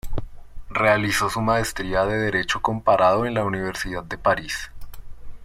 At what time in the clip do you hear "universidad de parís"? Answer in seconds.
3.45-4.71